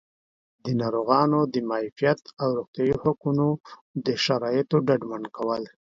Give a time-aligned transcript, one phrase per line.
[0.63, 3.47] د ناروغانو د معافیت او روغتیایي حقونو
[4.05, 5.63] د شرایطو ډاډمن کول